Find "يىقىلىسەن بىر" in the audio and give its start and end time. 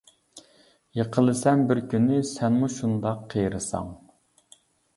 0.99-1.81